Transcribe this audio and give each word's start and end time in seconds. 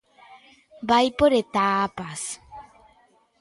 Vai 0.89 1.07
por 1.19 1.31
etapas. 1.43 2.21